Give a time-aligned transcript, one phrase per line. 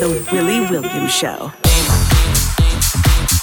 [0.00, 1.52] The Willy Williams Show.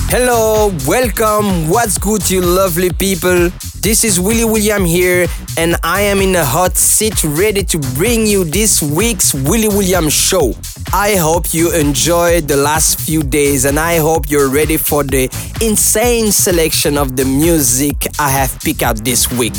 [0.10, 1.70] Hello, welcome.
[1.70, 3.52] What's good, you lovely people?
[3.80, 8.26] This is Willy William here, and I am in a hot seat ready to bring
[8.26, 10.56] you this week's Willy William show.
[10.92, 15.30] I hope you enjoyed the last few days, and I hope you're ready for the
[15.62, 19.54] insane selection of the music I have picked up this week.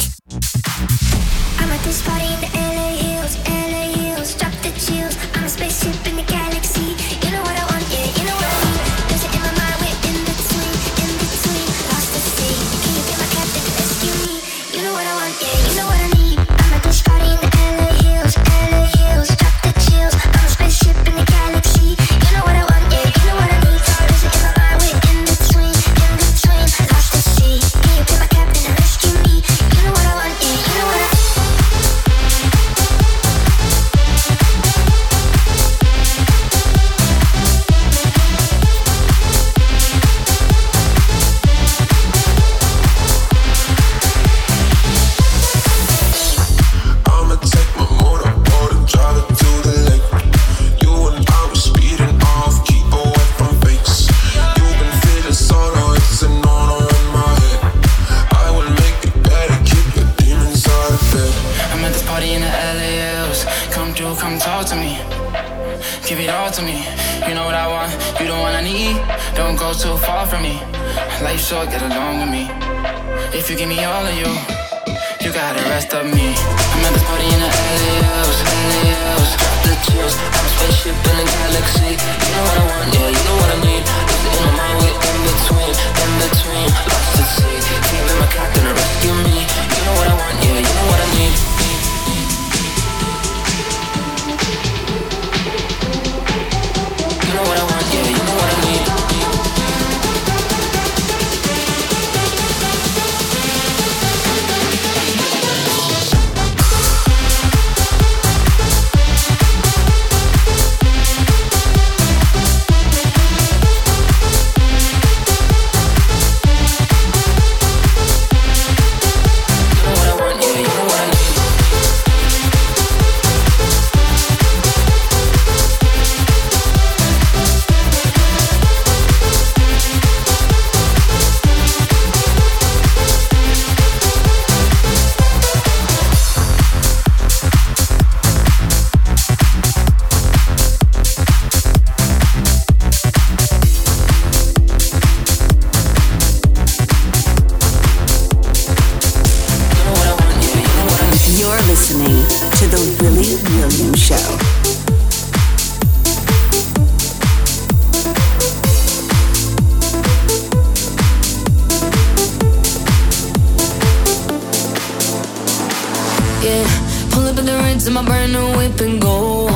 [168.02, 169.46] my brand new whip and go.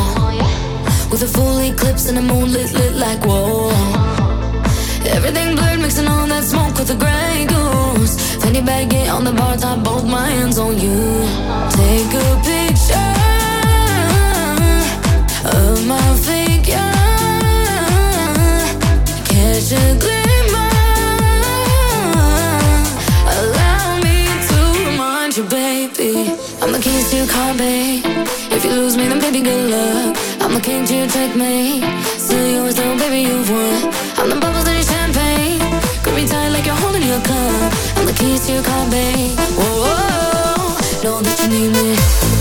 [1.11, 3.71] With a full eclipse and a moon lit, lit like whoa.
[5.17, 8.15] Everything blurred, mixing all that smoke with the Grey Goose.
[8.43, 11.01] Fanny baggy on the bar top, both my hands on you.
[11.79, 13.15] Take a picture
[15.59, 16.95] of my figure.
[19.31, 20.21] Catch a glimpse.
[26.63, 28.12] I'm the keys to your car, babe
[28.75, 30.17] lose me, then baby good luck.
[30.41, 31.81] I'm the king to take me.
[32.19, 33.93] Still yours though, baby you've won.
[34.19, 35.61] I'm the bubbles in your champagne.
[36.03, 37.73] Grip me tight like you're holding your cup.
[37.97, 39.39] I'm the keys to your car, babe.
[39.59, 41.03] Whoa, -oh -oh.
[41.03, 42.32] know that you need me.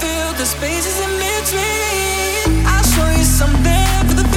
[0.00, 2.66] fill the spaces in between.
[2.66, 4.29] I'll show you something for the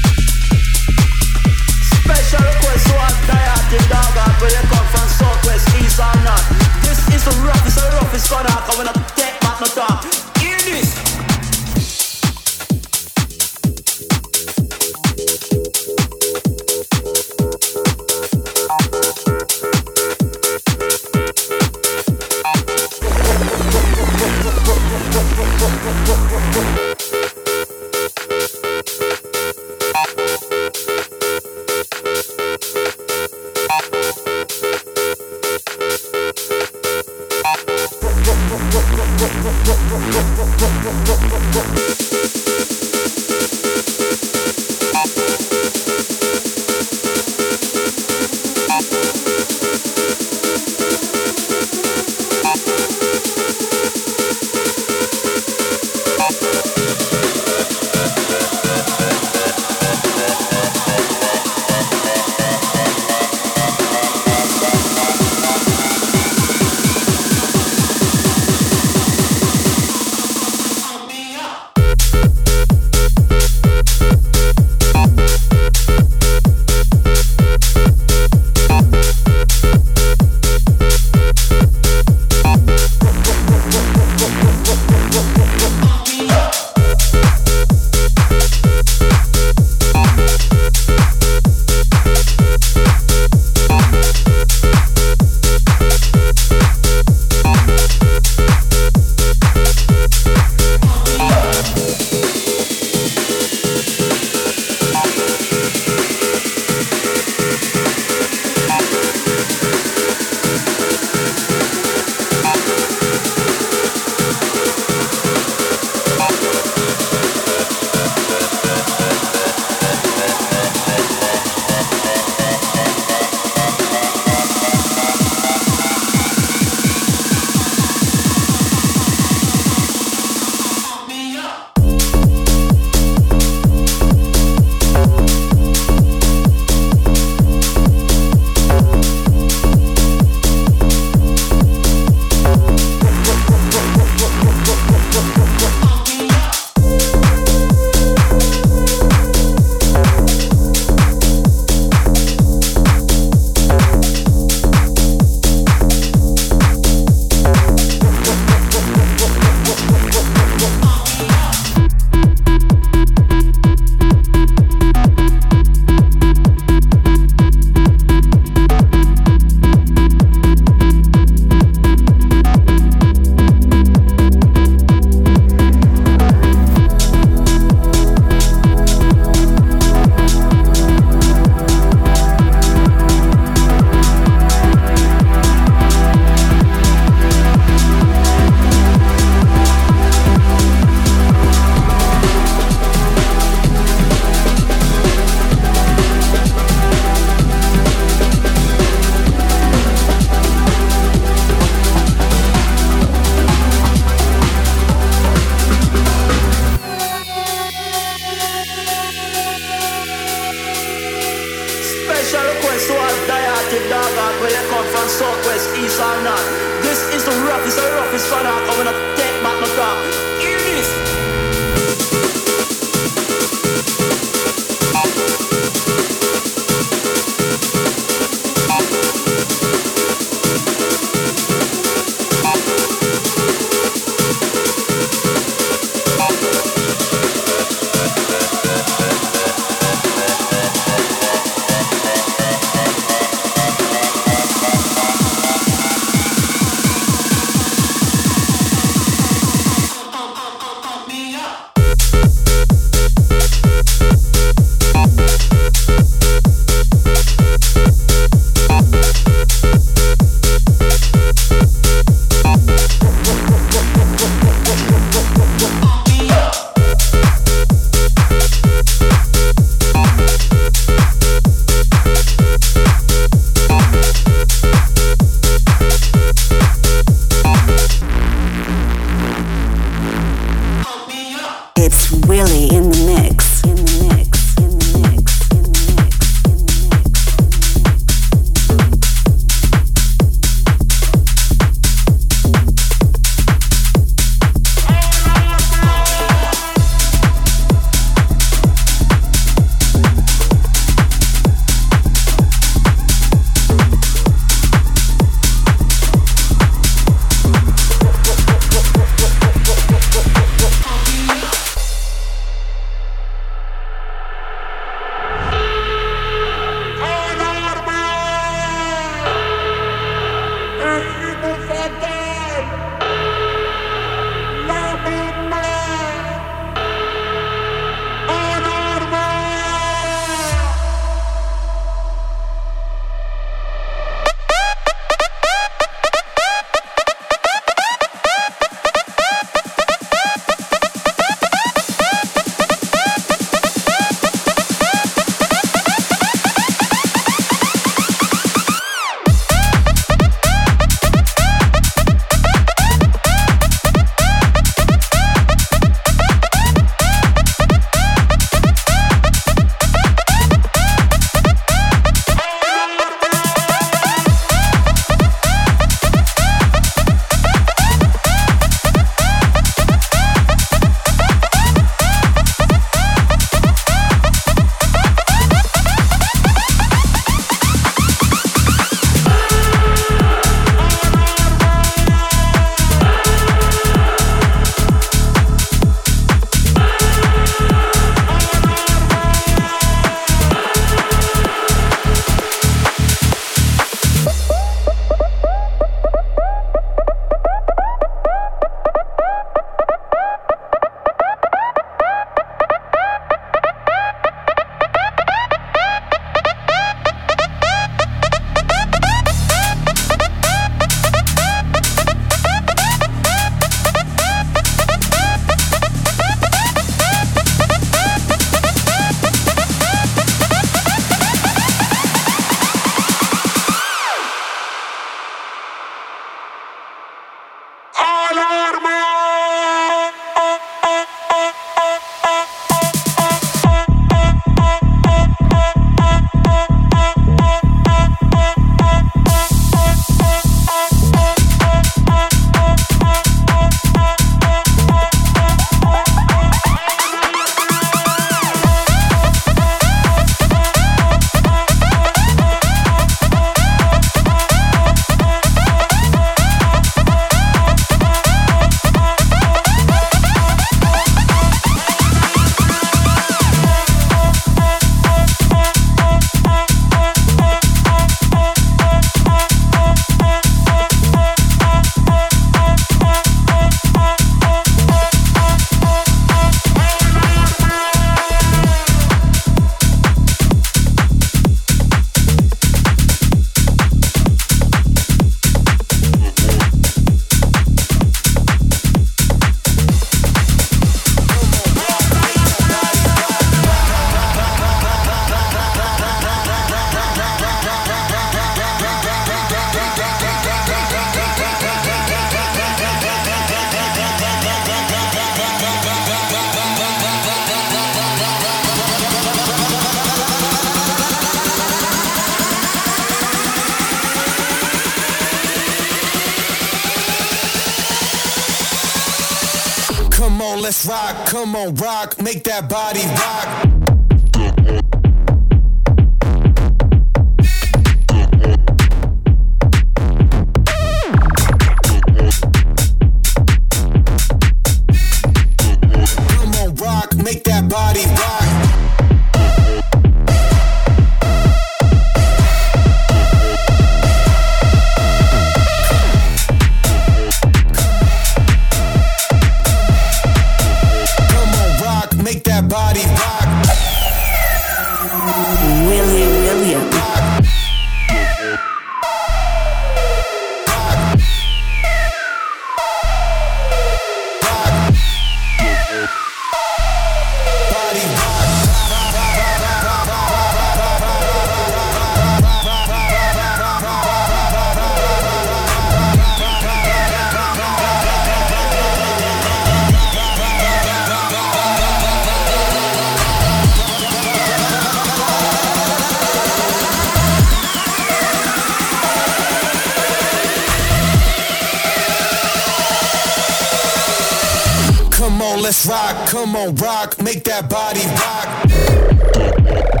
[595.85, 596.29] rock.
[596.29, 597.21] Come on, rock.
[597.21, 600.00] Make that body rock.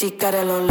[0.00, 0.69] She got a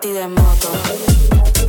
[0.00, 1.59] pati de moto.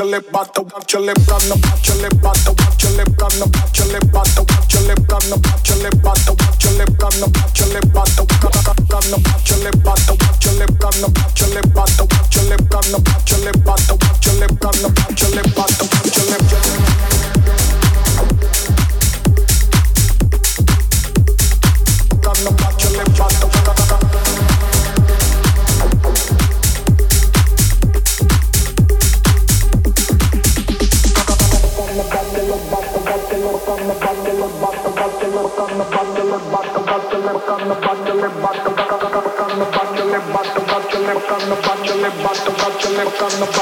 [0.00, 2.09] your lip, bottle, watch your lip, run the watch your lip.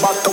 [0.00, 0.30] Bye.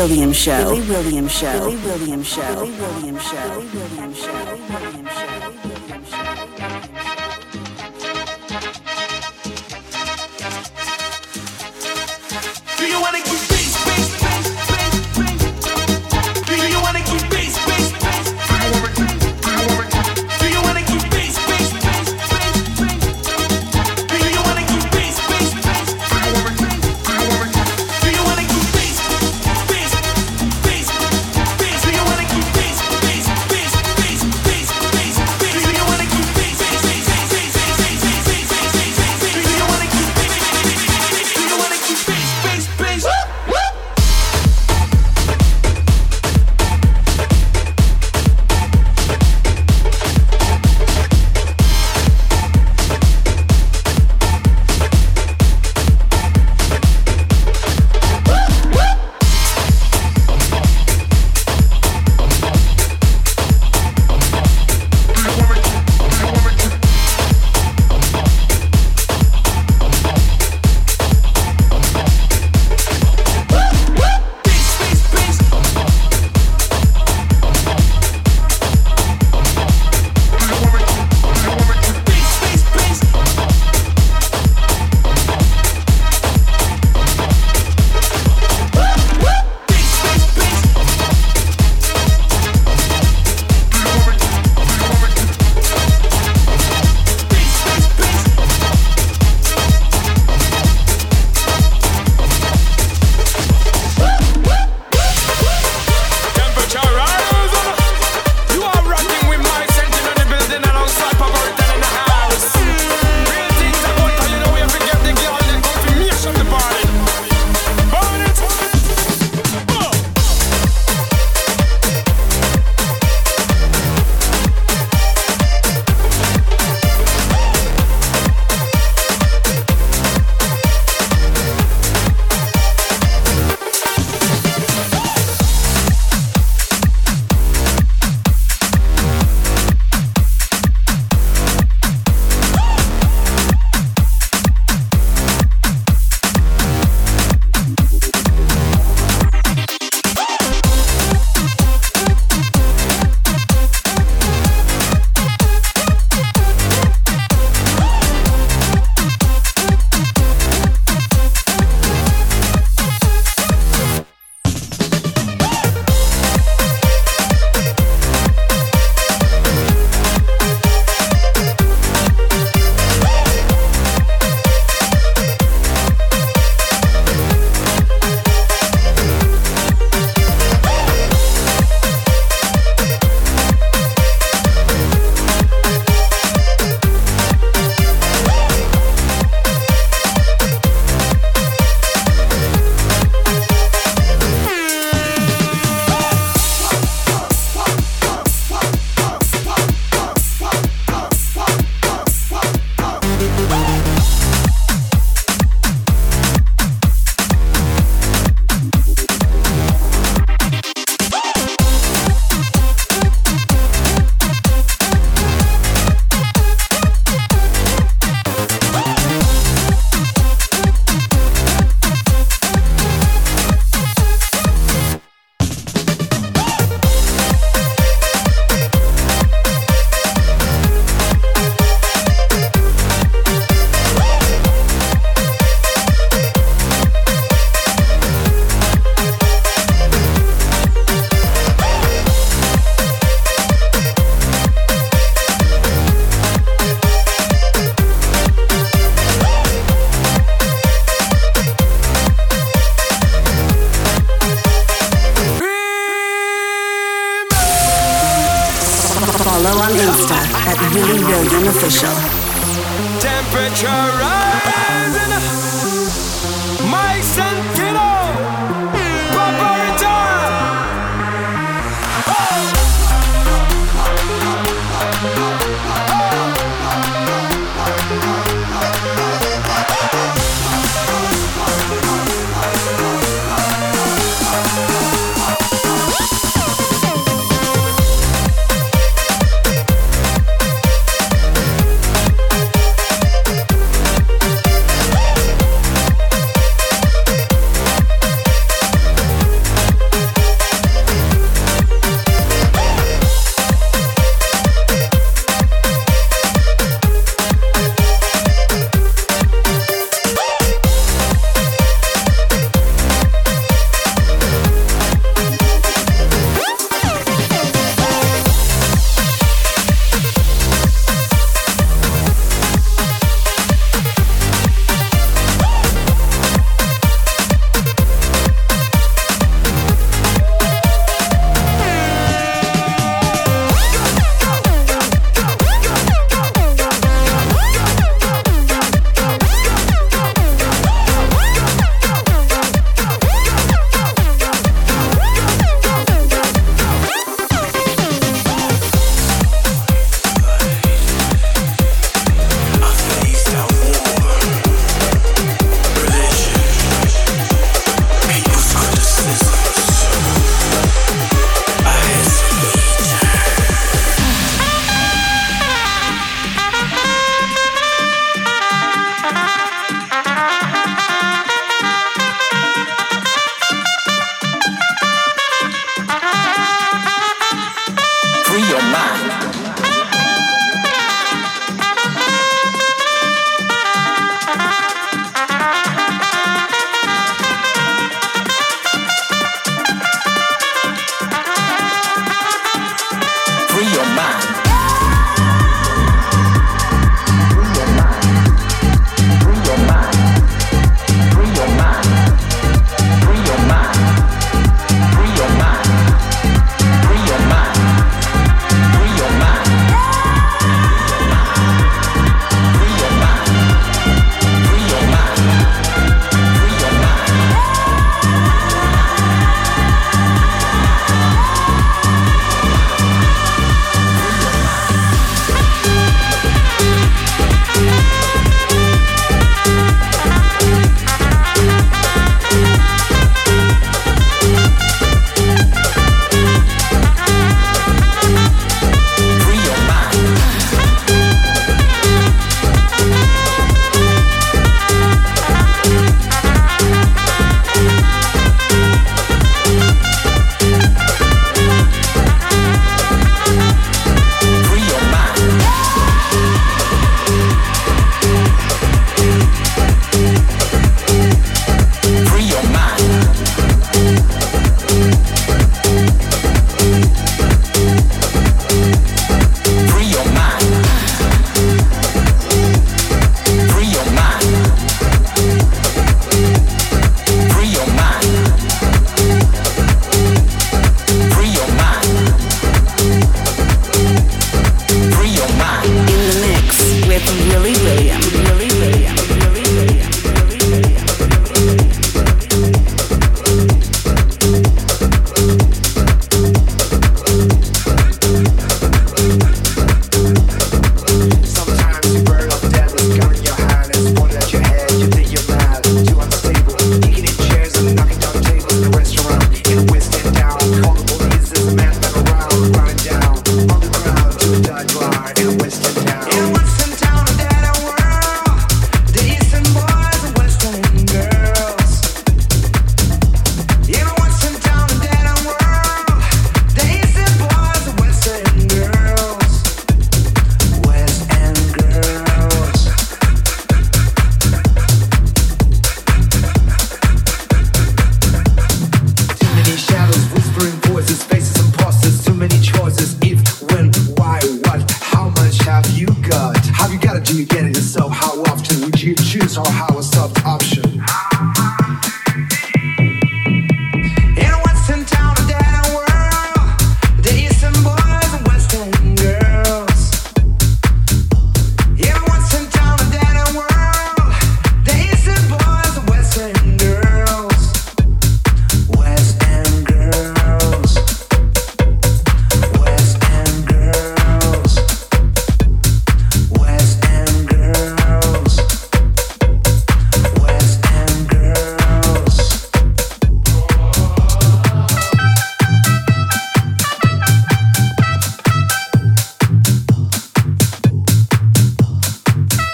[0.00, 0.64] Williams Show.
[0.70, 1.60] Willy Williams Show.
[1.60, 2.54] Willy Williams Show.
[2.54, 3.48] Willy Williams Show.
[3.50, 3.69] Willy Williams Show.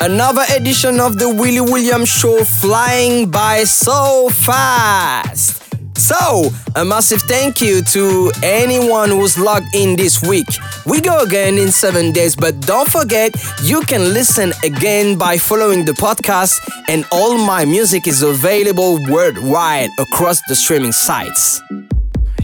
[0.07, 5.61] Another edition of the Willy Williams Show flying by so fast.
[5.96, 10.46] So, a massive thank you to anyone who's logged in this week.
[10.86, 13.34] We go again in seven days, but don't forget
[13.64, 19.90] you can listen again by following the podcast, and all my music is available worldwide
[19.98, 21.61] across the streaming sites.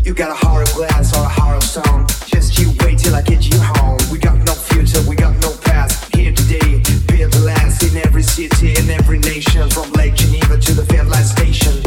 [0.02, 2.08] You got a glass or a stone.
[2.26, 3.82] Just you wait till I get you home.
[8.22, 11.82] Every city, in every nation, from Lake Geneva to the Finland Station.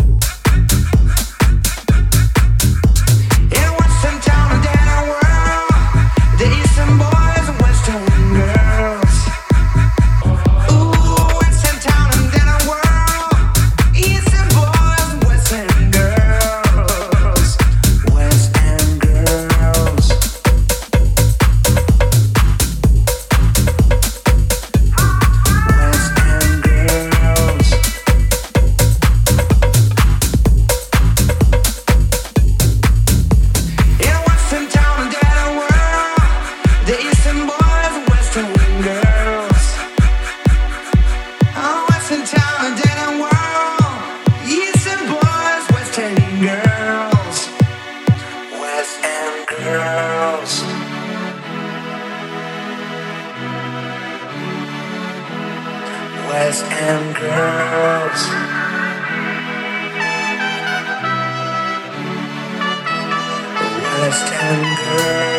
[64.08, 65.35] West End